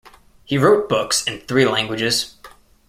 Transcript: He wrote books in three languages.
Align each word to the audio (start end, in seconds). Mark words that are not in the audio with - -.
He 0.45 0.57
wrote 0.57 0.89
books 0.89 1.23
in 1.27 1.41
three 1.41 1.63
languages. 1.67 2.33